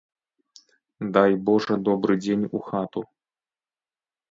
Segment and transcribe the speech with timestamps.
[1.17, 3.01] Дай божа добры дзень у хату.